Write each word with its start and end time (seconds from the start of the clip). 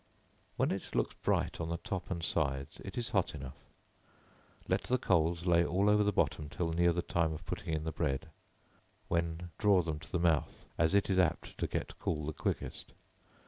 When 0.57 0.71
it 0.71 0.95
looks 0.95 1.13
bright 1.21 1.61
on 1.61 1.69
the 1.69 1.77
top 1.77 2.09
and 2.09 2.23
sides, 2.23 2.81
it 2.83 2.97
is 2.97 3.11
hot 3.11 3.35
enough; 3.35 3.59
let 4.67 4.85
the 4.85 4.97
coals 4.97 5.45
lay 5.45 5.63
all 5.63 5.91
over 5.91 6.03
the 6.03 6.11
bottom 6.11 6.49
till 6.49 6.73
near 6.73 6.91
the 6.91 7.03
time 7.03 7.31
of 7.31 7.45
putting 7.45 7.71
in 7.75 7.83
the 7.83 7.91
bread, 7.91 8.29
when 9.09 9.51
draw 9.59 9.83
them 9.83 9.99
to 9.99 10.11
the 10.11 10.17
mouth, 10.17 10.65
as 10.75 10.95
it 10.95 11.07
is 11.11 11.19
apt 11.19 11.55
to 11.59 11.67
get 11.67 11.99
cool 11.99 12.25
the 12.25 12.33
quickest. 12.33 12.93